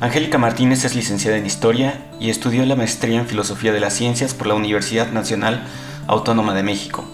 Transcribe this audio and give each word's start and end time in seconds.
Angélica 0.00 0.38
Martínez 0.38 0.84
es 0.84 0.94
licenciada 0.94 1.38
en 1.38 1.46
Historia 1.46 2.06
y 2.20 2.30
estudió 2.30 2.64
la 2.64 2.76
maestría 2.76 3.18
en 3.18 3.26
Filosofía 3.26 3.72
de 3.72 3.80
las 3.80 3.94
Ciencias 3.94 4.32
por 4.32 4.46
la 4.46 4.54
Universidad 4.54 5.10
Nacional 5.10 5.66
Autónoma 6.06 6.54
de 6.54 6.62
México. 6.62 7.04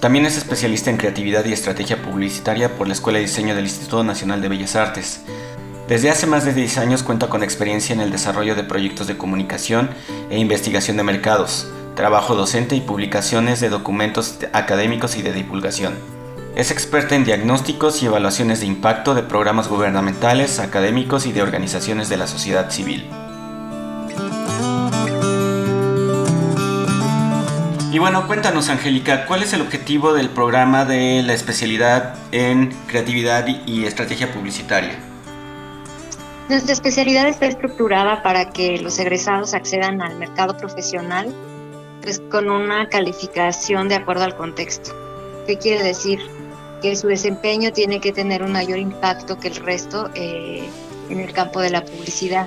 También 0.00 0.26
es 0.26 0.36
especialista 0.36 0.90
en 0.90 0.96
Creatividad 0.96 1.44
y 1.44 1.52
Estrategia 1.52 2.02
Publicitaria 2.02 2.74
por 2.74 2.88
la 2.88 2.94
Escuela 2.94 3.20
de 3.20 3.26
Diseño 3.26 3.54
del 3.54 3.66
Instituto 3.66 4.02
Nacional 4.02 4.42
de 4.42 4.48
Bellas 4.48 4.74
Artes. 4.74 5.20
Desde 5.86 6.10
hace 6.10 6.26
más 6.26 6.44
de 6.44 6.52
10 6.52 6.78
años 6.78 7.04
cuenta 7.04 7.28
con 7.28 7.44
experiencia 7.44 7.94
en 7.94 8.00
el 8.00 8.10
desarrollo 8.10 8.56
de 8.56 8.64
proyectos 8.64 9.06
de 9.06 9.16
comunicación 9.16 9.90
e 10.28 10.40
investigación 10.40 10.96
de 10.96 11.04
mercados, 11.04 11.68
trabajo 11.94 12.34
docente 12.34 12.74
y 12.74 12.80
publicaciones 12.80 13.60
de 13.60 13.68
documentos 13.68 14.38
académicos 14.52 15.16
y 15.16 15.22
de 15.22 15.32
divulgación. 15.32 16.13
Es 16.56 16.70
experta 16.70 17.16
en 17.16 17.24
diagnósticos 17.24 18.00
y 18.00 18.06
evaluaciones 18.06 18.60
de 18.60 18.66
impacto 18.66 19.14
de 19.16 19.24
programas 19.24 19.68
gubernamentales, 19.68 20.60
académicos 20.60 21.26
y 21.26 21.32
de 21.32 21.42
organizaciones 21.42 22.08
de 22.08 22.16
la 22.16 22.28
sociedad 22.28 22.70
civil. 22.70 23.10
Y 27.90 27.98
bueno, 27.98 28.28
cuéntanos 28.28 28.68
Angélica, 28.68 29.26
¿cuál 29.26 29.42
es 29.42 29.52
el 29.52 29.62
objetivo 29.62 30.12
del 30.12 30.28
programa 30.28 30.84
de 30.84 31.24
la 31.24 31.32
especialidad 31.32 32.14
en 32.30 32.72
creatividad 32.86 33.48
y 33.66 33.84
estrategia 33.86 34.32
publicitaria? 34.32 34.96
Nuestra 36.48 36.72
especialidad 36.72 37.26
está 37.26 37.46
estructurada 37.46 38.22
para 38.22 38.50
que 38.50 38.78
los 38.78 38.96
egresados 39.00 39.54
accedan 39.54 40.00
al 40.02 40.16
mercado 40.18 40.56
profesional 40.56 41.34
pues, 42.02 42.20
con 42.30 42.48
una 42.48 42.88
calificación 42.88 43.88
de 43.88 43.96
acuerdo 43.96 44.22
al 44.22 44.36
contexto. 44.36 44.94
¿Qué 45.46 45.58
quiere 45.58 45.82
decir? 45.82 46.20
Que 46.84 46.96
su 46.96 47.06
desempeño 47.06 47.72
tiene 47.72 47.98
que 47.98 48.12
tener 48.12 48.42
un 48.42 48.52
mayor 48.52 48.78
impacto 48.78 49.38
que 49.38 49.48
el 49.48 49.56
resto 49.56 50.10
eh, 50.14 50.68
en 51.08 51.18
el 51.18 51.32
campo 51.32 51.60
de 51.60 51.70
la 51.70 51.82
publicidad. 51.82 52.46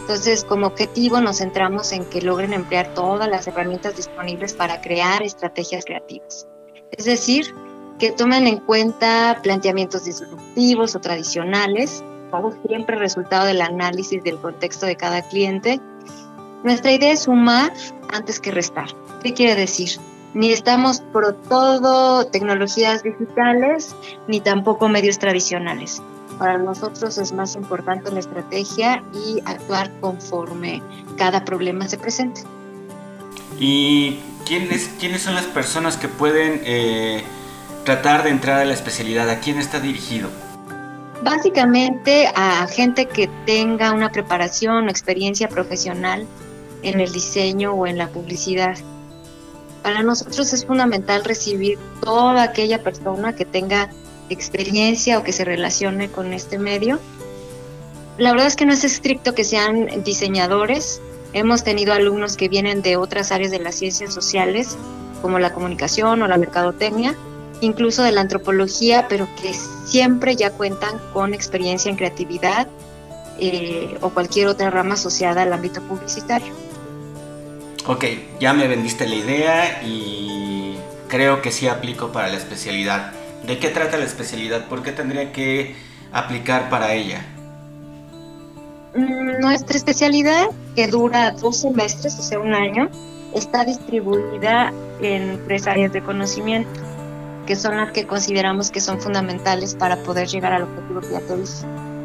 Entonces, 0.00 0.42
como 0.42 0.66
objetivo 0.66 1.20
nos 1.20 1.38
centramos 1.38 1.92
en 1.92 2.04
que 2.06 2.22
logren 2.22 2.52
emplear 2.52 2.92
todas 2.92 3.28
las 3.28 3.46
herramientas 3.46 3.94
disponibles 3.94 4.52
para 4.54 4.80
crear 4.80 5.22
estrategias 5.22 5.84
creativas. 5.84 6.48
Es 6.90 7.04
decir, 7.04 7.54
que 8.00 8.10
tomen 8.10 8.48
en 8.48 8.58
cuenta 8.58 9.38
planteamientos 9.44 10.06
disruptivos 10.06 10.96
o 10.96 11.00
tradicionales, 11.00 12.02
todo 12.32 12.52
siempre 12.66 12.96
resultado 12.96 13.46
del 13.46 13.60
análisis 13.60 14.24
del 14.24 14.38
contexto 14.38 14.86
de 14.86 14.96
cada 14.96 15.22
cliente. 15.22 15.80
Nuestra 16.64 16.90
idea 16.90 17.12
es 17.12 17.20
sumar 17.20 17.72
antes 18.12 18.40
que 18.40 18.50
restar. 18.50 18.88
¿Qué 19.22 19.34
quiere 19.34 19.54
decir? 19.54 20.00
Ni 20.34 20.52
estamos 20.52 21.00
por 21.00 21.34
todo 21.48 22.26
tecnologías 22.26 23.02
digitales, 23.02 23.94
ni 24.28 24.40
tampoco 24.40 24.88
medios 24.88 25.18
tradicionales. 25.18 26.02
Para 26.38 26.58
nosotros 26.58 27.16
es 27.16 27.32
más 27.32 27.54
importante 27.54 28.10
la 28.12 28.20
estrategia 28.20 29.02
y 29.14 29.40
actuar 29.46 29.90
conforme 30.00 30.82
cada 31.16 31.44
problema 31.44 31.88
se 31.88 31.96
presente. 31.96 32.42
¿Y 33.58 34.20
quiénes, 34.44 34.90
quiénes 35.00 35.22
son 35.22 35.34
las 35.34 35.46
personas 35.46 35.96
que 35.96 36.08
pueden 36.08 36.60
eh, 36.64 37.22
tratar 37.84 38.22
de 38.22 38.30
entrar 38.30 38.60
a 38.60 38.64
la 38.66 38.74
especialidad? 38.74 39.30
¿A 39.30 39.40
quién 39.40 39.58
está 39.58 39.80
dirigido? 39.80 40.28
Básicamente 41.22 42.30
a 42.34 42.66
gente 42.66 43.06
que 43.06 43.28
tenga 43.46 43.92
una 43.92 44.12
preparación 44.12 44.86
o 44.86 44.90
experiencia 44.90 45.48
profesional 45.48 46.26
en 46.82 47.00
el 47.00 47.10
diseño 47.10 47.72
o 47.72 47.86
en 47.86 47.96
la 47.96 48.08
publicidad 48.08 48.76
para 49.86 50.02
nosotros 50.02 50.52
es 50.52 50.66
fundamental 50.66 51.22
recibir 51.22 51.78
toda 52.02 52.42
aquella 52.42 52.82
persona 52.82 53.36
que 53.36 53.44
tenga 53.44 53.88
experiencia 54.30 55.16
o 55.16 55.22
que 55.22 55.30
se 55.30 55.44
relacione 55.44 56.10
con 56.10 56.32
este 56.32 56.58
medio. 56.58 56.98
La 58.18 58.32
verdad 58.32 58.48
es 58.48 58.56
que 58.56 58.66
no 58.66 58.72
es 58.72 58.82
estricto 58.82 59.32
que 59.36 59.44
sean 59.44 60.02
diseñadores. 60.02 61.00
Hemos 61.34 61.62
tenido 61.62 61.92
alumnos 61.92 62.36
que 62.36 62.48
vienen 62.48 62.82
de 62.82 62.96
otras 62.96 63.30
áreas 63.30 63.52
de 63.52 63.60
las 63.60 63.76
ciencias 63.76 64.12
sociales, 64.12 64.76
como 65.22 65.38
la 65.38 65.52
comunicación 65.52 66.20
o 66.20 66.26
la 66.26 66.36
mercadotecnia, 66.36 67.14
incluso 67.60 68.02
de 68.02 68.10
la 68.10 68.22
antropología, 68.22 69.06
pero 69.08 69.28
que 69.40 69.54
siempre 69.84 70.34
ya 70.34 70.50
cuentan 70.50 71.00
con 71.12 71.32
experiencia 71.32 71.92
en 71.92 71.96
creatividad 71.96 72.66
eh, 73.38 73.96
o 74.00 74.10
cualquier 74.10 74.48
otra 74.48 74.68
rama 74.68 74.94
asociada 74.94 75.42
al 75.42 75.52
ámbito 75.52 75.80
publicitario 75.82 76.65
ok, 77.86 78.04
ya 78.40 78.52
me 78.52 78.68
vendiste 78.68 79.08
la 79.08 79.14
idea 79.14 79.82
y 79.82 80.76
creo 81.08 81.42
que 81.42 81.52
sí 81.52 81.68
aplico 81.68 82.12
para 82.12 82.28
la 82.28 82.36
especialidad. 82.36 83.12
¿De 83.46 83.58
qué 83.58 83.68
trata 83.68 83.96
la 83.96 84.04
especialidad? 84.04 84.66
¿Por 84.66 84.82
qué 84.82 84.92
tendría 84.92 85.32
que 85.32 85.76
aplicar 86.12 86.68
para 86.68 86.92
ella? 86.94 87.24
Mm, 88.94 89.40
nuestra 89.40 89.76
especialidad, 89.76 90.48
que 90.74 90.88
dura 90.88 91.30
dos 91.32 91.58
semestres, 91.60 92.18
o 92.18 92.22
sea, 92.22 92.40
un 92.40 92.54
año, 92.54 92.90
está 93.34 93.64
distribuida 93.64 94.72
en 95.00 95.40
tres 95.46 95.66
áreas 95.66 95.92
de 95.92 96.02
conocimiento, 96.02 96.80
que 97.46 97.54
son 97.54 97.76
las 97.76 97.92
que 97.92 98.06
consideramos 98.06 98.70
que 98.70 98.80
son 98.80 99.00
fundamentales 99.00 99.74
para 99.74 99.96
poder 99.98 100.26
llegar 100.28 100.52
al 100.52 100.62
objetivo 100.62 101.00
que 101.00 101.10
ya 101.10 101.20
te. 101.20 101.34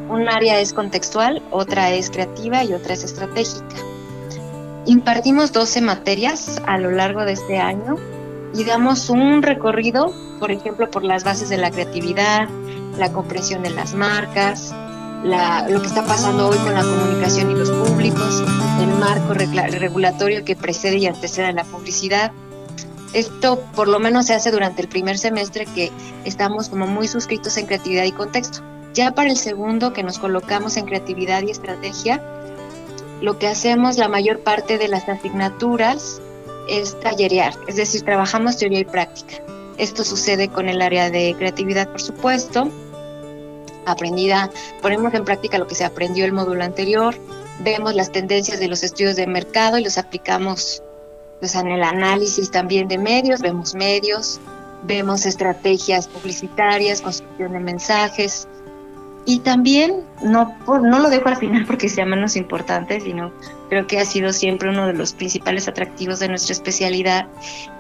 Un 0.10 0.28
área 0.28 0.60
es 0.60 0.74
contextual, 0.74 1.42
otra 1.52 1.90
es 1.92 2.10
creativa 2.12 2.64
y 2.66 2.74
otra 2.74 2.94
es 2.94 3.04
estratégica. 3.04 3.91
Impartimos 4.86 5.52
12 5.52 5.82
materias 5.82 6.60
a 6.66 6.80
lo 6.80 6.90
largo 6.90 7.24
de 7.24 7.34
este 7.34 7.60
año 7.60 7.98
y 8.56 8.64
damos 8.64 9.10
un 9.12 9.44
recorrido, 9.44 10.12
por 10.40 10.52
ejemplo, 10.52 10.90
por 10.90 11.04
las 11.04 11.24
bases 11.24 11.50
de 11.50 11.58
la 11.58 11.70
creatividad, 11.70 12.50
la 12.98 13.12
comprensión 13.12 13.62
de 13.62 13.70
las 13.70 13.94
marcas, 13.94 14.74
lo 15.24 15.82
que 15.82 15.88
está 15.88 16.04
pasando 16.04 16.48
hoy 16.48 16.58
con 16.58 16.74
la 16.74 16.82
comunicación 16.82 17.52
y 17.52 17.54
los 17.54 17.70
públicos, 17.70 18.44
el 18.82 18.88
marco 18.88 19.36
regulatorio 19.36 20.44
que 20.44 20.56
precede 20.56 20.98
y 20.98 21.06
antecede 21.06 21.46
a 21.48 21.52
la 21.52 21.64
publicidad. 21.64 22.32
Esto 23.14 23.60
por 23.76 23.88
lo 23.88 24.00
menos 24.00 24.26
se 24.26 24.34
hace 24.34 24.50
durante 24.50 24.82
el 24.82 24.88
primer 24.88 25.20
semestre 25.20 25.68
que 25.68 25.92
estamos 26.26 26.70
como 26.70 26.88
muy 26.88 27.08
suscritos 27.08 27.56
en 27.58 27.68
creatividad 27.68 28.06
y 28.06 28.14
contexto. 28.14 28.62
Ya 28.96 29.14
para 29.14 29.30
el 29.30 29.38
segundo 29.38 29.94
que 29.94 30.02
nos 30.02 30.18
colocamos 30.18 30.76
en 30.76 30.86
creatividad 30.86 31.44
y 31.44 31.52
estrategia, 31.52 32.22
lo 33.22 33.38
que 33.38 33.48
hacemos 33.48 33.98
la 33.98 34.08
mayor 34.08 34.40
parte 34.40 34.78
de 34.78 34.88
las 34.88 35.08
asignaturas 35.08 36.22
es 36.68 37.00
tallerear, 37.00 37.54
es 37.68 37.76
decir, 37.76 38.02
trabajamos 38.02 38.58
teoría 38.58 38.80
y 38.80 38.86
práctica. 38.86 39.36
Esto 39.78 40.04
sucede 40.04 40.50
con 40.50 40.70
el 40.70 40.82
área 40.82 41.10
de 41.10 41.36
creatividad, 41.38 41.90
por 41.90 42.02
supuesto. 42.02 42.70
Aprendida, 43.86 44.50
ponemos 44.82 45.14
en 45.14 45.26
práctica 45.26 45.58
lo 45.58 45.68
que 45.68 45.76
se 45.76 45.86
aprendió 45.86 46.26
el 46.26 46.34
módulo 46.34 46.64
anterior, 46.64 47.16
vemos 47.64 47.96
las 47.96 48.12
tendencias 48.12 48.60
de 48.60 48.68
los 48.68 48.84
estudios 48.84 49.16
de 49.16 49.28
mercado 49.28 49.78
y 49.78 49.84
los 49.84 49.98
aplicamos 49.98 50.84
pues, 51.40 51.56
en 51.56 51.68
el 51.68 51.84
análisis 51.84 52.52
también 52.52 52.88
de 52.88 52.98
medios, 52.98 53.42
vemos 53.42 53.74
medios, 53.74 54.40
vemos 54.84 55.26
estrategias 55.26 56.08
publicitarias, 56.08 57.02
construcción 57.02 57.54
de 57.54 57.60
mensajes, 57.60 58.48
y 59.26 59.40
también, 59.40 60.02
no, 60.24 60.56
no 60.68 61.00
lo 61.00 61.10
dejo 61.10 61.30
al 61.30 61.38
final 61.38 61.66
porque 61.66 61.90
sea 61.90 62.06
menos 62.06 62.36
importante, 62.36 63.00
sino 63.00 63.32
creo 63.70 63.86
que 63.86 64.00
ha 64.00 64.06
sido 64.06 64.34
siempre 64.34 64.70
uno 64.70 64.88
de 64.88 64.94
los 64.94 65.14
principales 65.14 65.68
atractivos 65.68 66.20
de 66.20 66.28
nuestra 66.28 66.54
especialidad, 66.54 67.28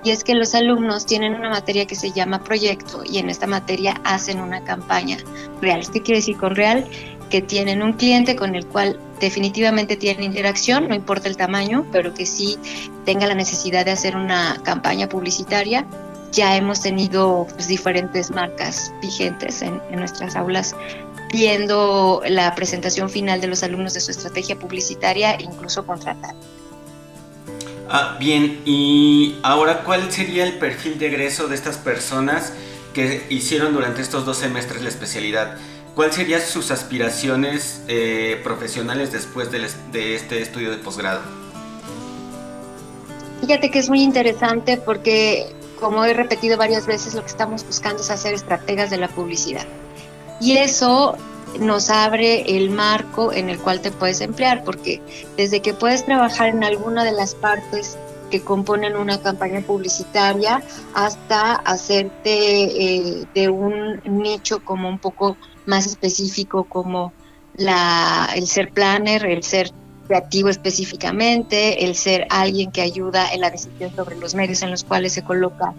y 0.03 0.11
es 0.11 0.23
que 0.23 0.35
los 0.35 0.53
alumnos 0.53 1.05
tienen 1.05 1.33
una 1.33 1.49
materia 1.49 1.87
que 1.87 1.95
se 1.95 2.11
llama 2.11 2.43
proyecto 2.43 3.03
y 3.03 3.17
en 3.17 3.29
esta 3.29 3.47
materia 3.47 3.99
hacen 4.03 4.39
una 4.39 4.63
campaña 4.63 5.17
real. 5.61 5.81
¿Qué 5.91 6.01
quiere 6.01 6.19
decir 6.19 6.37
con 6.37 6.55
real? 6.55 6.85
Que 7.31 7.41
tienen 7.41 7.81
un 7.81 7.93
cliente 7.93 8.35
con 8.35 8.55
el 8.55 8.67
cual 8.67 8.99
definitivamente 9.19 9.95
tienen 9.95 10.23
interacción, 10.23 10.89
no 10.89 10.95
importa 10.95 11.27
el 11.27 11.37
tamaño, 11.37 11.85
pero 11.91 12.13
que 12.13 12.25
sí 12.25 12.57
tenga 13.03 13.25
la 13.25 13.35
necesidad 13.35 13.85
de 13.85 13.91
hacer 13.91 14.15
una 14.15 14.59
campaña 14.63 15.09
publicitaria 15.09 15.87
ya 16.31 16.55
hemos 16.55 16.81
tenido 16.81 17.45
pues, 17.53 17.67
diferentes 17.67 18.31
marcas 18.31 18.93
vigentes 19.01 19.61
en, 19.61 19.81
en, 19.91 19.99
nuestras 19.99 20.35
aulas 20.35 20.75
viendo 21.31 22.21
la 22.27 22.53
presentación 22.55 23.09
final 23.09 23.41
de 23.41 23.47
los 23.47 23.63
alumnos 23.63 23.93
de 23.93 24.01
su 24.01 24.11
estrategia 24.11 24.57
publicitaria 24.57 25.33
e 25.33 25.43
incluso 25.43 25.85
contratar. 25.85 26.35
Ah, 27.89 28.15
bien, 28.19 28.61
y 28.65 29.35
ahora, 29.43 29.83
¿cuál 29.83 30.11
sería 30.11 30.45
el 30.45 30.53
perfil 30.53 30.97
de 30.97 31.07
egreso 31.07 31.47
de 31.47 31.55
estas 31.55 31.77
personas 31.77 32.53
que 32.93 33.25
hicieron 33.29 33.73
durante 33.73 34.01
estos 34.01 34.25
dos 34.25 34.37
semestres 34.37 34.81
la 34.81 34.89
especialidad? 34.89 35.57
¿Cuáles 35.95 36.15
serían 36.15 36.41
sus 36.41 36.71
aspiraciones 36.71 37.81
eh, 37.89 38.39
profesionales 38.43 39.11
después 39.11 39.51
de, 39.51 39.67
de 39.91 40.15
este 40.15 40.41
estudio 40.41 40.71
de 40.71 40.77
posgrado? 40.77 41.21
Fíjate 43.41 43.71
que 43.71 43.79
es 43.79 43.89
muy 43.89 44.01
interesante 44.01 44.77
porque, 44.77 45.53
como 45.79 46.05
he 46.05 46.13
repetido 46.13 46.57
varias 46.57 46.85
veces, 46.85 47.13
lo 47.13 47.21
que 47.21 47.27
estamos 47.27 47.65
buscando 47.65 48.01
es 48.01 48.09
hacer 48.09 48.33
estrategas 48.33 48.89
de 48.89 48.97
la 48.97 49.09
publicidad. 49.09 49.65
Y 50.41 50.57
eso 50.57 51.17
nos 51.59 51.89
abre 51.89 52.57
el 52.57 52.71
marco 52.71 53.31
en 53.31 53.49
el 53.49 53.59
cual 53.59 53.81
te 53.81 53.91
puedes 53.91 54.21
emplear, 54.21 54.63
porque 54.63 55.01
desde 55.37 55.61
que 55.61 55.73
puedes 55.73 56.05
trabajar 56.05 56.49
en 56.49 56.63
alguna 56.63 57.03
de 57.03 57.11
las 57.11 57.35
partes 57.35 57.97
que 58.31 58.41
componen 58.41 58.95
una 58.95 59.21
campaña 59.21 59.61
publicitaria 59.61 60.63
hasta 60.95 61.55
hacerte 61.55 62.33
eh, 62.33 63.25
de 63.35 63.49
un 63.49 64.01
nicho 64.05 64.63
como 64.63 64.89
un 64.89 64.97
poco 64.97 65.37
más 65.65 65.85
específico 65.85 66.63
como 66.63 67.13
la, 67.55 68.29
el 68.33 68.47
ser 68.47 68.71
planner, 68.71 69.25
el 69.25 69.43
ser 69.43 69.71
creativo 70.07 70.49
específicamente, 70.49 71.85
el 71.85 71.95
ser 71.95 72.25
alguien 72.29 72.71
que 72.71 72.81
ayuda 72.81 73.31
en 73.31 73.41
la 73.41 73.51
decisión 73.51 73.93
sobre 73.95 74.17
los 74.17 74.33
medios 74.33 74.63
en 74.63 74.71
los 74.71 74.83
cuales 74.83 75.13
se 75.13 75.23
coloca 75.23 75.73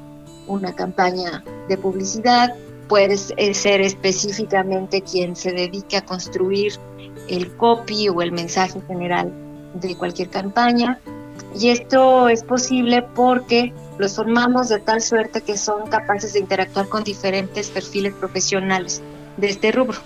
una 0.46 0.74
campaña 0.74 1.42
de 1.68 1.78
publicidad, 1.78 2.54
puedes 2.88 3.32
eh, 3.36 3.54
ser 3.54 3.80
específicamente 3.80 5.02
quien 5.02 5.36
se 5.36 5.52
dedique 5.52 5.96
a 5.96 6.04
construir 6.04 6.74
el 7.28 7.54
copy 7.56 8.08
o 8.08 8.22
el 8.22 8.32
mensaje 8.32 8.80
general 8.86 9.32
de 9.74 9.96
cualquier 9.96 10.28
campaña. 10.28 11.00
Y 11.58 11.68
esto 11.68 12.28
es 12.28 12.42
posible 12.42 13.02
porque 13.14 13.72
los 13.98 14.16
formamos 14.16 14.68
de 14.68 14.80
tal 14.80 15.00
suerte 15.00 15.42
que 15.42 15.56
son 15.56 15.86
capaces 15.88 16.32
de 16.32 16.40
interactuar 16.40 16.88
con 16.88 17.04
diferentes 17.04 17.70
perfiles 17.70 18.14
profesionales 18.14 19.02
de 19.36 19.48
este 19.50 19.72
rubro. 19.72 19.98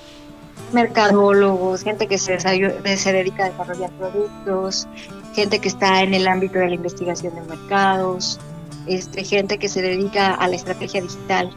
Mercadólogos, 0.72 1.82
gente 1.82 2.06
que 2.06 2.18
se, 2.18 2.38
se 2.40 3.12
dedica 3.12 3.44
a 3.44 3.50
desarrollar 3.50 3.90
productos, 3.92 4.88
gente 5.34 5.60
que 5.60 5.68
está 5.68 6.02
en 6.02 6.14
el 6.14 6.26
ámbito 6.26 6.58
de 6.58 6.68
la 6.68 6.74
investigación 6.74 7.34
de 7.34 7.42
mercados, 7.42 8.40
este, 8.86 9.24
gente 9.24 9.58
que 9.58 9.68
se 9.68 9.82
dedica 9.82 10.34
a 10.34 10.48
la 10.48 10.56
estrategia 10.56 11.02
digital, 11.02 11.50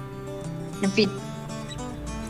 en 0.82 0.92
fin. 0.92 1.10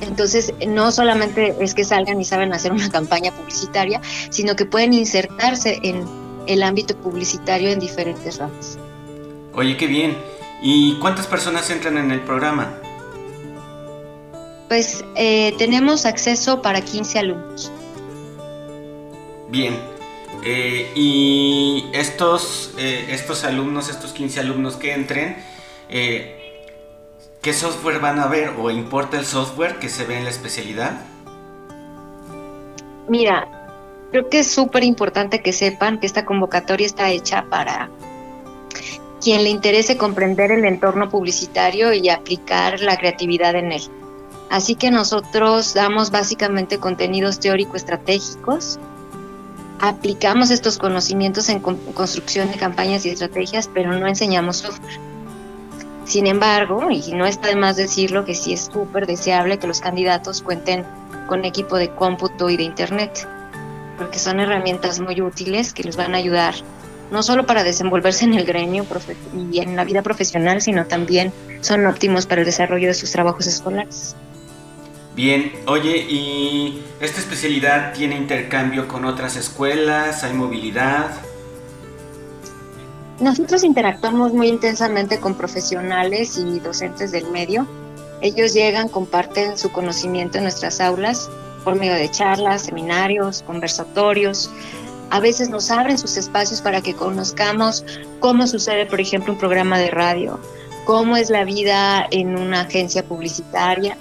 Entonces, 0.01 0.53
no 0.65 0.91
solamente 0.91 1.55
es 1.59 1.73
que 1.73 1.83
salgan 1.83 2.21
y 2.21 2.25
saben 2.25 2.53
hacer 2.53 2.71
una 2.71 2.89
campaña 2.89 3.31
publicitaria, 3.31 4.01
sino 4.29 4.55
que 4.55 4.65
pueden 4.65 4.93
insertarse 4.93 5.79
en 5.83 6.05
el 6.47 6.63
ámbito 6.63 6.95
publicitario 6.95 7.69
en 7.69 7.79
diferentes 7.79 8.37
ramas. 8.37 8.77
Oye, 9.53 9.75
qué 9.77 9.87
bien. 9.87 10.17
¿Y 10.61 10.95
cuántas 10.99 11.27
personas 11.27 11.69
entran 11.69 11.97
en 11.97 12.11
el 12.11 12.21
programa? 12.21 12.73
Pues 14.67 15.03
eh, 15.15 15.53
tenemos 15.57 16.05
acceso 16.05 16.61
para 16.61 16.81
15 16.81 17.19
alumnos. 17.19 17.71
Bien. 19.49 19.77
Eh, 20.45 20.91
y 20.95 21.85
estos, 21.91 22.73
eh, 22.77 23.07
estos 23.09 23.43
alumnos, 23.43 23.89
estos 23.89 24.11
15 24.13 24.39
alumnos 24.39 24.75
que 24.75 24.93
entren, 24.93 25.37
¿qué 27.41 27.53
software 27.53 27.99
van 27.99 28.19
a 28.19 28.27
ver 28.27 28.53
o 28.59 28.69
importa 28.69 29.17
el 29.17 29.25
software 29.25 29.79
que 29.79 29.89
se 29.89 30.05
ve 30.05 30.17
en 30.17 30.25
la 30.25 30.29
especialidad? 30.29 30.99
Mira, 33.07 33.47
creo 34.11 34.29
que 34.29 34.39
es 34.39 34.51
súper 34.51 34.83
importante 34.83 35.41
que 35.41 35.53
sepan 35.53 35.99
que 35.99 36.07
esta 36.07 36.25
convocatoria 36.25 36.85
está 36.85 37.09
hecha 37.09 37.45
para 37.49 37.89
quien 39.21 39.43
le 39.43 39.49
interese 39.49 39.97
comprender 39.97 40.51
el 40.51 40.65
entorno 40.65 41.09
publicitario 41.09 41.93
y 41.93 42.09
aplicar 42.09 42.79
la 42.81 42.97
creatividad 42.97 43.55
en 43.55 43.73
él. 43.73 43.83
Así 44.49 44.75
que 44.75 44.91
nosotros 44.91 45.73
damos 45.73 46.09
básicamente 46.09 46.79
contenidos 46.79 47.39
teórico-estratégicos, 47.39 48.79
aplicamos 49.79 50.51
estos 50.51 50.77
conocimientos 50.77 51.49
en 51.49 51.59
construcción 51.59 52.51
de 52.51 52.57
campañas 52.57 53.05
y 53.05 53.09
estrategias, 53.09 53.69
pero 53.71 53.91
no 53.91 54.07
enseñamos 54.07 54.57
software. 54.57 55.08
Sin 56.09 56.25
embargo, 56.25 56.89
y 56.89 57.11
no 57.13 57.27
está 57.27 57.49
de 57.49 57.55
más 57.55 57.75
decirlo 57.75 58.25
que 58.25 58.33
sí 58.33 58.53
es 58.53 58.67
súper 58.73 59.05
deseable 59.05 59.59
que 59.59 59.67
los 59.67 59.79
candidatos 59.79 60.41
cuenten 60.41 60.83
con 61.27 61.45
equipo 61.45 61.77
de 61.77 61.91
cómputo 61.91 62.49
y 62.49 62.57
de 62.57 62.63
internet, 62.63 63.27
porque 63.95 64.17
son 64.17 64.39
herramientas 64.39 64.99
muy 64.99 65.21
útiles 65.21 65.71
que 65.71 65.83
les 65.83 65.97
van 65.97 66.15
a 66.15 66.17
ayudar 66.17 66.55
no 67.11 67.21
solo 67.21 67.45
para 67.45 67.63
desenvolverse 67.63 68.25
en 68.25 68.33
el 68.33 68.43
gremio 68.43 68.87
y 69.51 69.59
en 69.59 69.75
la 69.75 69.83
vida 69.83 70.01
profesional, 70.01 70.63
sino 70.63 70.87
también 70.87 71.31
son 71.61 71.85
óptimos 71.85 72.25
para 72.25 72.41
el 72.41 72.45
desarrollo 72.45 72.87
de 72.87 72.95
sus 72.95 73.11
trabajos 73.11 73.45
escolares. 73.45 74.15
Bien, 75.15 75.51
oye, 75.67 75.95
¿y 76.09 76.81
esta 77.01 77.19
especialidad 77.19 77.93
tiene 77.93 78.15
intercambio 78.15 78.87
con 78.87 79.05
otras 79.05 79.35
escuelas? 79.35 80.23
¿Hay 80.23 80.33
movilidad? 80.33 81.11
Nosotros 83.21 83.63
interactuamos 83.63 84.33
muy 84.33 84.47
intensamente 84.47 85.19
con 85.19 85.35
profesionales 85.35 86.37
y 86.37 86.59
docentes 86.59 87.11
del 87.11 87.29
medio. 87.31 87.67
Ellos 88.21 88.53
llegan, 88.53 88.89
comparten 88.89 89.57
su 89.57 89.71
conocimiento 89.71 90.37
en 90.37 90.43
nuestras 90.43 90.79
aulas 90.79 91.29
por 91.63 91.75
medio 91.75 91.95
de 91.95 92.09
charlas, 92.09 92.63
seminarios, 92.63 93.43
conversatorios, 93.43 94.49
a 95.11 95.19
veces 95.19 95.49
nos 95.49 95.71
abren 95.71 95.97
sus 95.97 96.17
espacios 96.17 96.61
para 96.61 96.81
que 96.81 96.93
conozcamos 96.93 97.83
cómo 98.19 98.45
sucede, 98.45 98.85
por 98.85 99.01
ejemplo, 99.01 99.33
un 99.33 99.39
programa 99.39 99.79
de 99.79 99.89
radio, 99.89 100.39
cómo 100.85 101.17
es 101.17 101.31
la 101.31 101.43
vida 101.45 102.05
en 102.11 102.37
una 102.37 102.61
agencia 102.61 103.03
publicitaria. 103.03 103.97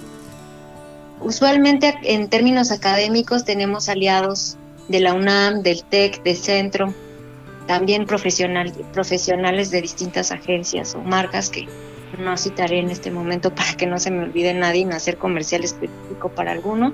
Usualmente 1.21 1.99
en 2.03 2.29
términos 2.29 2.71
académicos 2.71 3.45
tenemos 3.45 3.89
aliados 3.89 4.59
de 4.89 5.01
la 5.01 5.15
UNAM, 5.15 5.63
del 5.63 5.83
TEC, 5.83 6.23
de 6.23 6.35
Centro, 6.35 6.95
también 7.69 8.07
profesional, 8.07 8.73
profesionales 8.95 9.71
de 9.71 9.83
distintas 9.83 10.33
agencias 10.33 10.95
o 10.95 11.01
marcas 11.01 11.51
que 11.51 11.69
no 12.19 12.37
citaré 12.39 12.81
en 12.81 12.91
este 12.91 13.11
momento 13.11 13.55
para 13.55 13.75
que 13.75 13.87
no 13.87 14.01
se 14.01 14.11
me 14.11 14.25
olvide 14.25 14.55
nadie 14.55 14.83
en 14.83 14.93
hacer 14.93 15.19
comercial 15.19 15.63
específico 15.63 16.31
para 16.31 16.51
alguno. 16.51 16.93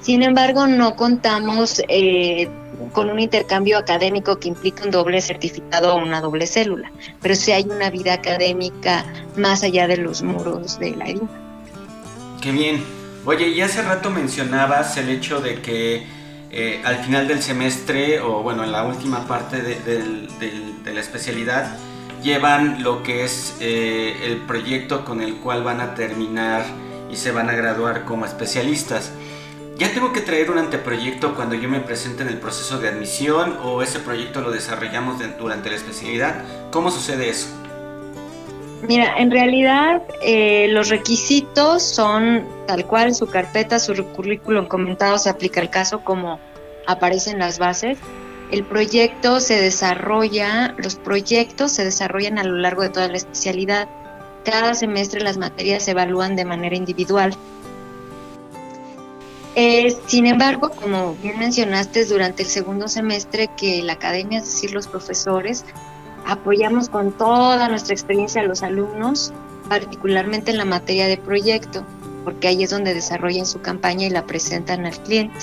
Sin 0.00 0.22
embargo, 0.22 0.66
no 0.66 0.96
contamos 0.96 1.82
eh, 1.88 2.48
con 2.92 3.10
un 3.10 3.18
intercambio 3.18 3.76
académico 3.76 4.38
que 4.38 4.48
implica 4.48 4.84
un 4.84 4.90
doble 4.90 5.20
certificado 5.20 5.94
o 5.94 5.98
una 5.98 6.20
doble 6.20 6.46
célula, 6.46 6.90
pero 7.20 7.34
sí 7.34 7.52
hay 7.52 7.64
una 7.64 7.90
vida 7.90 8.14
académica 8.14 9.04
más 9.36 9.62
allá 9.62 9.86
de 9.88 9.98
los 9.98 10.22
muros 10.22 10.78
de 10.78 10.96
la 10.96 11.06
EDIMA. 11.06 11.28
Qué 12.40 12.52
bien. 12.52 12.82
Oye, 13.24 13.48
y 13.48 13.60
hace 13.60 13.82
rato 13.82 14.10
mencionabas 14.10 14.96
el 14.96 15.08
hecho 15.10 15.40
de 15.40 15.60
que 15.60 16.06
eh, 16.50 16.80
al 16.84 17.04
final 17.04 17.28
del 17.28 17.42
semestre, 17.42 18.20
o 18.20 18.42
bueno, 18.42 18.64
en 18.64 18.72
la 18.72 18.84
última 18.84 19.26
parte 19.26 19.62
de, 19.62 20.92
la 20.92 21.00
especialidad, 21.00 21.76
llevan 22.22 22.82
lo 22.82 23.02
que 23.02 23.24
es 23.24 23.56
eh, 23.60 24.16
el 24.24 24.38
proyecto 24.38 25.04
con 25.04 25.20
el 25.20 25.36
cual 25.36 25.64
van 25.64 25.80
a 25.80 25.94
terminar 25.94 26.64
y 27.10 27.16
se 27.16 27.32
van 27.32 27.50
a 27.50 27.52
graduar 27.52 28.04
como 28.04 28.24
especialistas. 28.24 29.12
¿Ya 29.76 29.92
tengo 29.92 30.12
que 30.12 30.22
traer 30.22 30.50
un 30.50 30.58
anteproyecto 30.58 31.34
cuando 31.34 31.54
yo 31.54 31.68
me 31.68 31.80
presente 31.80 32.22
en 32.22 32.28
el 32.28 32.38
proceso 32.38 32.78
de 32.78 32.88
admisión 32.88 33.58
o 33.62 33.82
ese 33.82 33.98
proyecto 33.98 34.40
lo 34.40 34.50
desarrollamos 34.50 35.16
durante 35.38 35.68
la 35.68 35.76
especialidad? 35.76 36.44
¿Cómo 36.70 36.90
sucede 36.90 37.28
eso? 37.28 37.48
Mira, 38.88 39.16
en 39.18 39.32
realidad 39.32 40.02
eh, 40.22 40.68
los 40.70 40.90
requisitos 40.90 41.82
son 41.82 42.46
tal 42.66 42.86
cual 42.86 43.14
su 43.14 43.26
carpeta, 43.26 43.80
su 43.80 43.94
currículum 44.12 44.66
comentado 44.66 45.18
se 45.18 45.28
aplica 45.28 45.60
al 45.60 45.70
caso 45.70 46.04
como 46.04 46.38
aparecen 46.86 47.38
las 47.38 47.58
bases. 47.58 47.98
El 48.52 48.62
proyecto 48.64 49.40
se 49.40 49.60
desarrolla, 49.60 50.74
los 50.78 50.94
proyectos 50.94 51.72
se 51.72 51.84
desarrollan 51.84 52.38
a 52.38 52.44
lo 52.44 52.56
largo 52.56 52.82
de 52.82 52.90
toda 52.90 53.08
la 53.08 53.16
especialidad. 53.16 53.88
Cada 54.44 54.74
semestre 54.74 55.20
las 55.20 55.36
materias 55.36 55.82
se 55.82 55.90
evalúan 55.90 56.36
de 56.36 56.44
manera 56.44 56.76
individual. 56.76 57.34
Eh, 59.56 59.96
sin 60.06 60.26
embargo, 60.26 60.70
como 60.70 61.14
bien 61.14 61.40
mencionaste, 61.40 62.04
durante 62.04 62.44
el 62.44 62.48
segundo 62.48 62.86
semestre 62.86 63.48
que 63.56 63.82
la 63.82 63.94
academia, 63.94 64.38
es 64.38 64.44
decir, 64.44 64.72
los 64.72 64.86
profesores, 64.86 65.64
apoyamos 66.26 66.88
con 66.88 67.12
toda 67.12 67.68
nuestra 67.68 67.94
experiencia 67.94 68.42
a 68.42 68.44
los 68.44 68.62
alumnos, 68.62 69.32
particularmente 69.68 70.50
en 70.50 70.58
la 70.58 70.64
materia 70.64 71.06
de 71.06 71.16
proyecto, 71.16 71.84
porque 72.24 72.48
ahí 72.48 72.64
es 72.64 72.70
donde 72.70 72.94
desarrollan 72.94 73.46
su 73.46 73.60
campaña 73.60 74.06
y 74.06 74.10
la 74.10 74.26
presentan 74.26 74.86
al 74.86 74.98
cliente. 75.02 75.38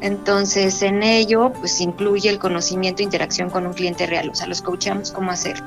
Entonces, 0.00 0.82
en 0.82 1.02
ello, 1.02 1.52
pues 1.52 1.80
incluye 1.80 2.28
el 2.28 2.38
conocimiento 2.38 3.02
e 3.02 3.04
interacción 3.04 3.50
con 3.50 3.66
un 3.66 3.72
cliente 3.72 4.06
real, 4.06 4.30
o 4.30 4.34
sea, 4.34 4.46
los 4.46 4.62
coachamos 4.62 5.10
cómo 5.10 5.32
hacerlo. 5.32 5.66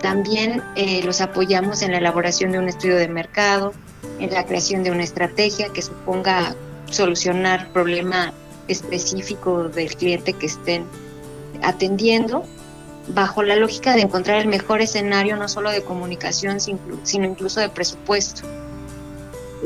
También 0.00 0.62
eh, 0.76 1.02
los 1.04 1.20
apoyamos 1.20 1.82
en 1.82 1.92
la 1.92 1.98
elaboración 1.98 2.52
de 2.52 2.58
un 2.58 2.68
estudio 2.68 2.96
de 2.96 3.08
mercado, 3.08 3.72
en 4.20 4.32
la 4.32 4.44
creación 4.46 4.82
de 4.84 4.90
una 4.90 5.02
estrategia 5.02 5.68
que 5.70 5.82
suponga 5.82 6.54
solucionar 6.90 7.68
problema 7.72 8.32
específico 8.68 9.64
del 9.64 9.94
cliente 9.94 10.32
que 10.34 10.46
estén 10.46 10.84
atendiendo 11.62 12.44
bajo 13.08 13.42
la 13.42 13.56
lógica 13.56 13.94
de 13.94 14.02
encontrar 14.02 14.40
el 14.40 14.48
mejor 14.48 14.80
escenario 14.80 15.36
no 15.36 15.48
solo 15.48 15.70
de 15.70 15.82
comunicación 15.82 16.58
sino 16.60 17.26
incluso 17.26 17.60
de 17.60 17.68
presupuesto. 17.68 18.42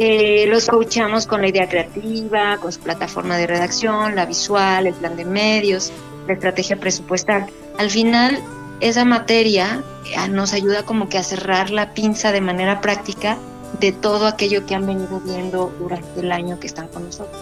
Eh, 0.01 0.47
los 0.47 0.67
coachamos 0.67 1.27
con 1.27 1.43
la 1.43 1.49
idea 1.49 1.69
creativa, 1.69 2.57
con 2.59 2.71
su 2.71 2.79
plataforma 2.79 3.37
de 3.37 3.49
redacción, 3.49 4.15
la 4.15 4.27
visual, 4.27 4.87
el 4.87 4.95
plan 4.95 5.17
de 5.17 5.25
medios, 5.25 5.91
la 6.29 6.35
estrategia 6.35 6.77
presupuestal. 6.77 7.47
Al 7.79 7.91
final, 7.91 8.41
esa 8.81 9.05
materia 9.05 9.83
eh, 10.05 10.29
nos 10.29 10.53
ayuda 10.53 10.85
como 10.85 11.09
que 11.09 11.19
a 11.19 11.25
cerrar 11.25 11.71
la 11.71 11.95
pinza 11.95 12.31
de 12.31 12.41
manera 12.41 12.81
práctica 12.81 13.39
de 13.81 13.91
todo 13.91 14.27
aquello 14.27 14.67
que 14.67 14.77
han 14.77 14.87
venido 14.87 15.21
viendo 15.21 15.75
durante 15.81 16.21
el 16.21 16.31
año 16.31 16.61
que 16.61 16.69
están 16.69 16.87
con 16.89 17.05
nosotros. 17.05 17.37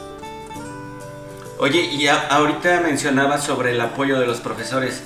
Oye, 1.59 1.81
y 1.81 2.07
ahorita 2.07 2.81
mencionabas 2.81 3.45
sobre 3.45 3.73
el 3.73 3.81
apoyo 3.81 4.19
de 4.19 4.27
los 4.27 4.41
profesores. 4.41 5.03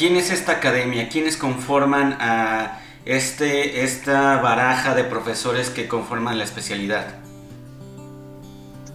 ¿Quién 0.00 0.16
es 0.16 0.30
esta 0.30 0.52
academia? 0.52 1.10
¿Quiénes 1.10 1.36
conforman 1.36 2.16
a 2.20 2.80
este, 3.04 3.84
esta 3.84 4.40
baraja 4.40 4.94
de 4.94 5.04
profesores 5.04 5.68
que 5.68 5.88
conforman 5.88 6.38
la 6.38 6.44
especialidad? 6.44 7.16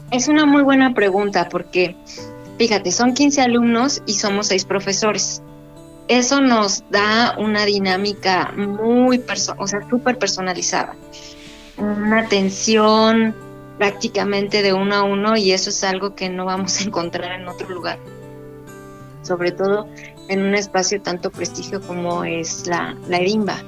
Es 0.10 0.28
una 0.28 0.48
muy 0.48 0.64
buena 0.64 0.96
pregunta 0.96 1.48
porque, 1.48 1.96
fíjate, 2.58 2.92
son 2.92 3.14
15 3.14 3.40
alumnos 3.44 4.02
y 4.08 4.14
somos 4.14 4.48
6 4.48 4.66
profesores. 4.66 5.44
Eso 6.08 6.42
nos 6.42 6.84
da 6.90 7.36
una 7.38 7.66
dinámica 7.66 8.52
muy, 8.58 9.24
o 9.58 9.68
sea, 9.68 9.88
súper 9.88 10.18
personalizada. 10.18 10.96
Una 11.78 12.22
atención 12.22 13.36
prácticamente 13.78 14.64
de 14.64 14.74
uno 14.74 14.96
a 14.96 15.04
uno 15.04 15.38
y 15.38 15.52
eso 15.52 15.70
es 15.70 15.84
algo 15.84 16.16
que 16.16 16.30
no 16.30 16.46
vamos 16.46 16.82
a 16.82 16.84
encontrar 16.84 17.40
en 17.40 17.48
otro 17.48 17.70
lugar. 17.70 18.00
Sobre 19.22 19.52
todo 19.52 19.88
en 20.28 20.42
un 20.42 20.56
espacio 20.56 21.02
tanto 21.02 21.32
prestigio 21.32 21.82
como 21.82 22.24
es 22.24 22.68
la, 22.68 22.96
la 23.08 23.18
Edimba. 23.18 23.62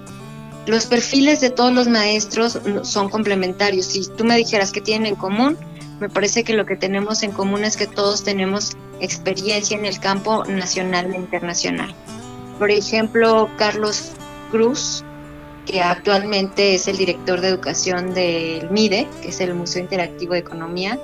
Los 0.65 0.85
perfiles 0.85 1.39
de 1.39 1.49
todos 1.49 1.71
los 1.73 1.87
maestros 1.87 2.59
son 2.83 3.09
complementarios. 3.09 3.85
Si 3.85 4.07
tú 4.17 4.25
me 4.25 4.35
dijeras 4.35 4.71
qué 4.71 4.81
tienen 4.81 5.13
en 5.13 5.15
común, 5.15 5.57
me 5.99 6.09
parece 6.09 6.43
que 6.43 6.53
lo 6.53 6.65
que 6.65 6.75
tenemos 6.75 7.23
en 7.23 7.31
común 7.31 7.63
es 7.63 7.77
que 7.77 7.87
todos 7.87 8.23
tenemos 8.23 8.75
experiencia 8.99 9.77
en 9.77 9.85
el 9.85 9.99
campo 9.99 10.43
nacional 10.45 11.13
e 11.13 11.17
internacional. 11.17 11.95
Por 12.59 12.69
ejemplo, 12.69 13.49
Carlos 13.57 14.11
Cruz, 14.51 15.03
que 15.65 15.81
actualmente 15.81 16.75
es 16.75 16.87
el 16.87 16.97
director 16.97 17.39
de 17.39 17.49
educación 17.49 18.13
del 18.13 18.69
MIDE, 18.69 19.07
que 19.21 19.29
es 19.29 19.39
el 19.39 19.53
Museo 19.53 19.81
Interactivo 19.81 20.33
de 20.33 20.39
Economía, 20.39 20.99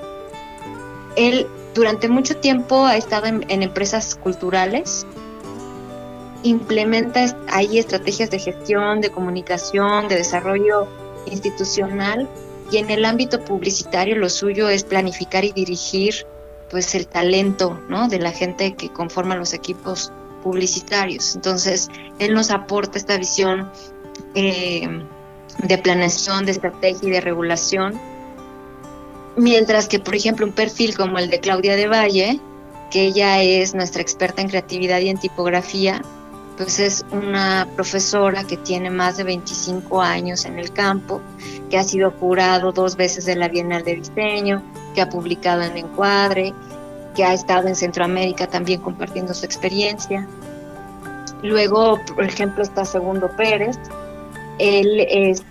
él 1.16 1.48
durante 1.74 2.08
mucho 2.08 2.38
tiempo 2.38 2.86
ha 2.86 2.98
estado 2.98 3.28
en, 3.28 3.46
en 3.50 3.64
empresas 3.64 4.16
culturales 4.16 5.06
implementa 6.44 7.26
ahí 7.48 7.80
estrategias 7.80 8.30
de 8.30 8.40
gestión, 8.40 9.02
de 9.02 9.10
comunicación, 9.10 10.08
de 10.08 10.16
desarrollo 10.16 10.88
institucional 11.26 12.28
y 12.72 12.78
en 12.78 12.90
el 12.90 13.06
ámbito 13.06 13.44
publicitario 13.44 14.16
lo 14.16 14.30
suyo 14.30 14.70
es 14.70 14.84
planificar 14.84 15.46
y 15.46 15.52
dirigir 15.52 16.26
pues 16.70 16.96
el 16.96 17.08
talento 17.08 17.80
¿no? 17.88 18.08
de 18.08 18.20
la 18.20 18.32
gente 18.32 18.74
que 18.74 18.90
conforma 18.90 19.36
los 19.36 19.54
equipos 19.54 20.12
publicitarios. 20.44 21.36
Entonces, 21.36 21.90
él 22.20 22.34
nos 22.34 22.50
aporta 22.52 22.98
esta 22.98 23.18
visión 23.18 23.70
eh, 24.36 25.04
de 25.60 25.78
planeación, 25.78 26.46
de 26.46 26.52
estrategia 26.52 27.10
y 27.10 27.12
de 27.12 27.22
regulación. 27.22 28.00
Mientras 29.38 29.88
que, 29.88 30.00
por 30.00 30.16
ejemplo, 30.16 30.46
un 30.46 30.54
perfil 30.54 30.96
como 30.96 31.20
el 31.20 31.30
de 31.30 31.40
Claudia 31.40 31.76
de 31.76 31.88
Valle, 31.88 32.40
que 32.92 33.06
ella 33.06 33.42
es 33.42 33.74
nuestra 33.74 34.02
experta 34.02 34.42
en 34.42 34.50
creatividad 34.50 35.00
y 35.00 35.10
en 35.10 35.18
tipografía, 35.18 36.02
pues 36.58 36.80
es 36.80 37.06
una 37.12 37.68
profesora 37.76 38.44
que 38.44 38.58
tiene 38.58 38.90
más 38.90 39.18
de 39.18 39.24
25 39.24 40.02
años 40.02 40.46
en 40.46 40.60
el 40.60 40.72
campo, 40.72 41.22
que 41.70 41.78
ha 41.78 41.84
sido 41.84 42.12
jurado 42.12 42.72
dos 42.72 42.96
veces 42.96 43.26
de 43.26 43.36
la 43.36 43.48
Bienal 43.48 43.84
de 43.84 43.96
Diseño, 43.96 44.62
que 44.94 45.02
ha 45.02 45.10
publicado 45.10 45.64
en 45.64 45.78
Encuadre, 45.78 46.54
que 47.16 47.24
ha 47.24 47.34
estado 47.34 47.68
en 47.68 47.76
Centroamérica 47.76 48.48
también 48.48 48.82
compartiendo 48.82 49.34
su 49.34 49.46
experiencia. 49.46 50.28
Luego, 51.42 52.00
por 52.16 52.24
ejemplo, 52.24 52.64
está 52.64 52.86
Segundo 52.86 53.30
Pérez. 53.36 53.78
Él 54.60 55.06
es, 55.10 55.44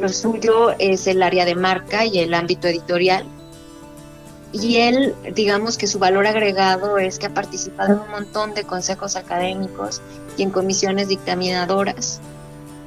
lo 0.00 0.08
suyo 0.08 0.70
es 0.78 1.06
el 1.06 1.22
área 1.22 1.44
de 1.44 1.54
marca 1.54 2.04
y 2.04 2.20
el 2.20 2.34
ámbito 2.34 2.68
editorial 2.68 3.26
y 4.52 4.78
él, 4.78 5.14
digamos 5.34 5.76
que 5.76 5.86
su 5.86 5.98
valor 5.98 6.26
agregado 6.26 6.98
es 6.98 7.18
que 7.18 7.26
ha 7.26 7.34
participado 7.34 7.94
en 7.94 8.00
un 8.00 8.10
montón 8.10 8.54
de 8.54 8.64
consejos 8.64 9.16
académicos 9.16 10.00
y 10.36 10.42
en 10.42 10.50
comisiones 10.50 11.08
dictaminadoras 11.08 12.20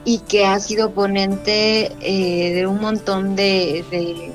y 0.06 0.20
que 0.20 0.46
ha 0.46 0.60
sido 0.60 0.92
ponente 0.92 1.92
eh, 2.02 2.54
de 2.54 2.68
un 2.68 2.80
montón 2.80 3.36
de, 3.36 4.34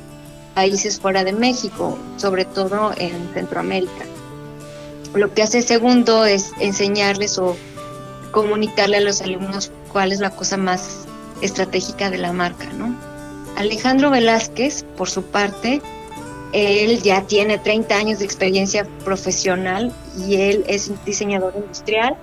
países 0.55 1.01
fuera 1.01 1.25
de 1.25 1.33
México, 1.33 1.99
sobre 2.17 2.45
todo 2.45 2.93
en 2.97 3.33
Centroamérica. 3.35 4.05
Lo 5.15 5.35
que 5.35 5.43
hace 5.43 5.63
segundo 5.63 6.25
es 6.25 6.53
enseñarles 6.61 7.39
o 7.39 7.57
comunicarle 8.31 8.99
a 8.99 9.01
los 9.01 9.21
alumnos 9.21 9.73
cuál 9.93 10.13
es 10.13 10.21
la 10.21 10.31
cosa 10.31 10.57
más 10.57 11.07
estratégica 11.41 12.11
de 12.11 12.19
la 12.19 12.33
marca, 12.33 12.67
¿no? 12.73 12.95
Alejandro 13.57 14.11
Velázquez, 14.11 14.85
por 14.97 15.11
su 15.11 15.23
parte, 15.23 15.83
él 16.55 17.03
ya 17.03 17.23
tiene 17.23 17.59
30 17.59 17.97
años 17.97 18.19
de 18.21 18.25
experiencia 18.25 18.87
profesional 19.05 19.93
y 20.17 20.37
él 20.37 20.65
es 20.69 20.87
un 20.87 20.97
diseñador 21.05 21.53
industrial, 21.57 22.17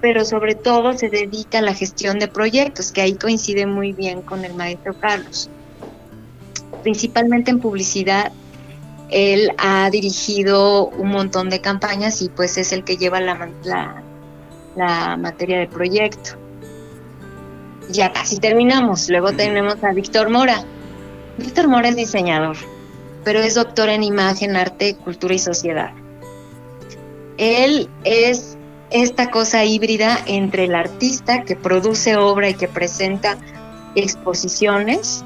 pero 0.00 0.24
sobre 0.24 0.56
todo 0.56 0.92
se 0.94 1.08
dedica 1.08 1.60
a 1.60 1.62
la 1.62 1.72
gestión 1.72 2.18
de 2.18 2.26
proyectos, 2.26 2.90
que 2.90 3.00
ahí 3.00 3.14
coincide 3.14 3.64
muy 3.64 3.92
bien 3.92 4.22
con 4.22 4.44
el 4.44 4.54
maestro 4.54 4.92
Carlos. 4.98 5.48
Principalmente 6.82 7.52
en 7.52 7.60
publicidad, 7.60 8.32
él 9.08 9.52
ha 9.56 9.88
dirigido 9.90 10.88
un 10.88 11.10
montón 11.10 11.48
de 11.48 11.60
campañas 11.60 12.20
y 12.22 12.30
pues 12.30 12.58
es 12.58 12.72
el 12.72 12.82
que 12.82 12.96
lleva 12.96 13.20
la, 13.20 13.48
la, 13.62 14.02
la 14.74 15.16
materia 15.16 15.60
de 15.60 15.68
proyecto. 15.68 16.30
Ya 17.88 18.12
casi 18.12 18.38
terminamos. 18.38 19.08
Luego 19.08 19.32
tenemos 19.32 19.82
a 19.84 19.92
Víctor 19.92 20.28
Mora. 20.28 20.64
Víctor 21.38 21.68
Mora 21.68 21.88
es 21.88 21.96
diseñador 21.96 22.56
pero 23.24 23.40
es 23.40 23.54
doctor 23.54 23.88
en 23.88 24.02
imagen, 24.02 24.56
arte, 24.56 24.96
cultura 24.96 25.34
y 25.34 25.38
sociedad. 25.38 25.90
Él 27.36 27.88
es 28.04 28.58
esta 28.90 29.30
cosa 29.30 29.64
híbrida 29.64 30.18
entre 30.26 30.64
el 30.64 30.74
artista 30.74 31.42
que 31.44 31.56
produce 31.56 32.16
obra 32.16 32.48
y 32.48 32.54
que 32.54 32.68
presenta 32.68 33.38
exposiciones. 33.94 35.24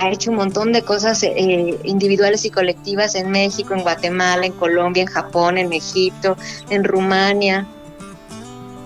Ha 0.00 0.10
hecho 0.10 0.30
un 0.30 0.36
montón 0.36 0.72
de 0.72 0.82
cosas 0.82 1.22
eh, 1.24 1.78
individuales 1.82 2.44
y 2.44 2.50
colectivas 2.50 3.14
en 3.16 3.30
México, 3.30 3.74
en 3.74 3.82
Guatemala, 3.82 4.46
en 4.46 4.52
Colombia, 4.52 5.02
en 5.02 5.08
Japón, 5.08 5.58
en 5.58 5.72
Egipto, 5.72 6.36
en 6.70 6.84
Rumania. 6.84 7.66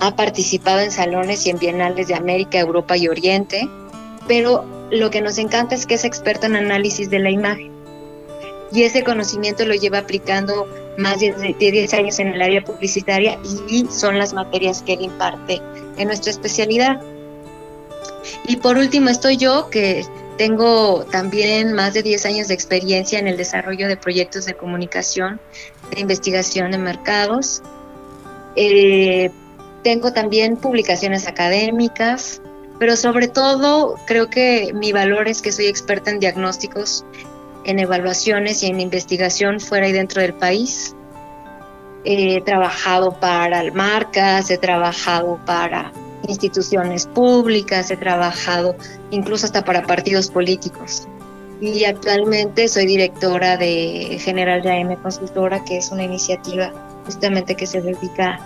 Ha 0.01 0.17
participado 0.17 0.81
en 0.81 0.91
salones 0.91 1.47
y 1.47 1.51
en 1.51 1.59
bienales 1.59 2.09
de 2.09 2.15
América, 2.15 2.59
Europa 2.59 2.97
y 2.97 3.09
Oriente. 3.09 3.69
Pero 4.27 4.65
lo 4.91 5.11
que 5.11 5.21
nos 5.21 5.37
encanta 5.37 5.75
es 5.75 5.87
que 5.87 5.95
es 5.95 6.05
experto 6.05 6.47
en 6.47 6.57
análisis 6.57 7.11
de 7.11 7.19
la 7.19 7.31
imagen 7.31 7.72
y 8.73 8.85
ese 8.85 9.05
conocimiento 9.05 9.65
lo 9.67 9.75
lleva 9.75 9.99
aplicando 9.99 10.67
más 10.97 11.21
de 11.21 11.55
10 11.59 11.95
años 11.95 12.19
en 12.19 12.29
el 12.29 12.43
área 12.43 12.63
publicitaria 12.63 13.39
y 13.69 13.87
son 13.87 14.19
las 14.19 14.33
materias 14.33 14.83
que 14.83 14.95
él 14.95 15.03
imparte 15.03 15.61
en 15.97 16.07
nuestra 16.09 16.31
especialidad. 16.31 17.01
Y 18.47 18.57
por 18.57 18.79
último 18.79 19.11
estoy 19.11 19.37
yo, 19.37 19.69
que 19.71 20.05
tengo 20.39 21.05
también 21.11 21.73
más 21.73 21.95
de 21.95 22.03
10 22.03 22.27
años 22.27 22.49
de 22.49 22.55
experiencia 22.55 23.19
en 23.19 23.29
el 23.29 23.37
desarrollo 23.37 23.89
de 23.89 23.97
proyectos 23.97 24.47
de 24.47 24.55
comunicación, 24.55 25.41
de 25.95 26.01
investigación 26.01 26.71
de 26.71 26.79
mercados. 26.79 27.63
Eh, 28.57 29.31
tengo 29.83 30.13
también 30.13 30.57
publicaciones 30.57 31.27
académicas, 31.27 32.41
pero 32.79 32.97
sobre 32.97 33.29
todo 33.29 33.97
creo 34.07 34.31
que 34.31 34.73
mi 34.75 34.93
valor 34.93 35.29
es 35.29 35.43
que 35.43 35.53
soy 35.53 35.67
experta 35.67 36.11
en 36.11 36.21
diagnósticos 36.21 37.05
en 37.65 37.79
evaluaciones 37.79 38.63
y 38.63 38.67
en 38.67 38.81
investigación 38.81 39.61
fuera 39.61 39.89
y 39.89 39.93
dentro 39.93 40.23
del 40.23 40.35
país. 40.35 40.95
He 42.05 42.41
trabajado 42.43 43.19
para 43.21 43.63
marcas, 43.73 44.51
he 44.51 44.59
trabajado 44.59 45.39
para 45.47 45.93
instituciones 46.29 47.07
públicas, 47.07 47.91
he 47.91 47.97
trabajado 47.97 48.77
incluso 49.11 49.47
hasta 49.47 49.65
para 49.65 49.83
partidos 49.83 50.31
políticos. 50.31 51.07
Y 51.61 51.85
actualmente 51.85 52.67
soy 52.67 52.87
directora 52.87 53.57
de 53.57 54.19
General 54.21 54.67
AM 54.67 54.97
Consultora, 54.97 55.65
que 55.65 55.79
es 55.79 55.93
una 55.93 56.03
iniciativa 56.03 56.73
justamente 57.05 57.55
que 57.55 57.67
se 57.67 57.81
dedica 57.81 58.41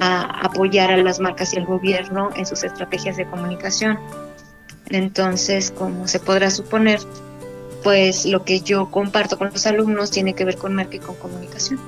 a 0.00 0.44
apoyar 0.44 0.90
a 0.90 0.96
las 0.98 1.18
marcas 1.18 1.54
y 1.54 1.58
al 1.58 1.64
gobierno 1.64 2.30
en 2.36 2.44
sus 2.44 2.62
estrategias 2.64 3.16
de 3.16 3.26
comunicación. 3.26 3.98
Entonces, 4.90 5.70
como 5.70 6.06
se 6.08 6.20
podrá 6.20 6.50
suponer, 6.50 7.00
pues 7.88 8.26
lo 8.26 8.44
que 8.44 8.60
yo 8.60 8.90
comparto 8.90 9.38
con 9.38 9.48
los 9.50 9.66
alumnos 9.66 10.10
tiene 10.10 10.34
que 10.34 10.44
ver 10.44 10.58
con 10.58 10.74
marca 10.74 10.96
y 10.96 10.98
con 10.98 11.14
comunicación. 11.14 11.80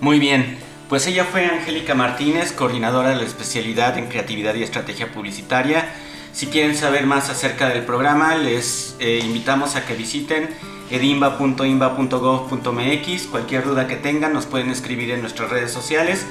Muy 0.00 0.20
bien, 0.20 0.56
pues 0.88 1.08
ella 1.08 1.24
fue 1.24 1.46
Angélica 1.46 1.96
Martínez, 1.96 2.52
coordinadora 2.52 3.08
de 3.08 3.16
la 3.16 3.24
especialidad 3.24 3.98
en 3.98 4.06
creatividad 4.06 4.54
y 4.54 4.62
estrategia 4.62 5.12
publicitaria. 5.12 5.92
Si 6.32 6.46
quieren 6.46 6.76
saber 6.76 7.06
más 7.06 7.28
acerca 7.28 7.70
del 7.70 7.82
programa, 7.82 8.36
les 8.36 8.94
eh, 9.00 9.18
invitamos 9.24 9.74
a 9.74 9.84
que 9.84 9.96
visiten 9.96 10.50
edimba.imba.gov.mx. 10.92 13.26
Cualquier 13.26 13.64
duda 13.64 13.88
que 13.88 13.96
tengan 13.96 14.32
nos 14.32 14.46
pueden 14.46 14.70
escribir 14.70 15.10
en 15.10 15.22
nuestras 15.22 15.50
redes 15.50 15.72
sociales, 15.72 16.24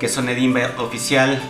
que 0.00 0.08
son 0.08 0.28
Edimba 0.28 0.72
Oficial 0.78 1.40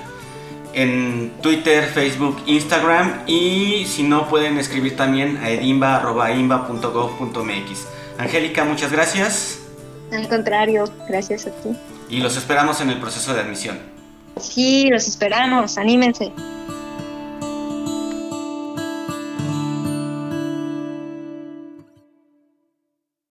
en 0.76 1.33
Twitter, 1.40 1.85
Facebook, 1.85 2.37
Instagram 2.47 3.23
y 3.26 3.87
si 3.88 4.02
no 4.02 4.28
pueden 4.28 4.59
escribir 4.59 4.95
también 4.95 5.38
a 5.38 5.49
edimba.imba.gov.mx. 5.50 7.87
Angélica, 8.18 8.64
muchas 8.64 8.92
gracias. 8.92 9.61
Al 10.12 10.28
contrario, 10.28 10.85
gracias 11.09 11.47
a 11.47 11.50
ti. 11.50 11.71
Y 12.11 12.21
los 12.21 12.37
esperamos 12.37 12.83
en 12.83 12.90
el 12.90 13.00
proceso 13.00 13.33
de 13.35 13.40
admisión. 13.40 13.78
Sí, 14.38 14.90
los 14.90 15.09
esperamos, 15.09 15.78
anímense. 15.78 16.30